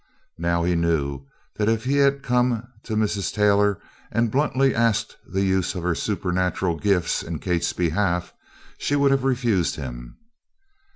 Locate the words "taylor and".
3.31-4.31